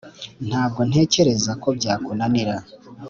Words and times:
ntabwo 0.49 0.79
ntekereza 0.89 1.51
ko 1.61 1.67
byakunanira 1.77 2.55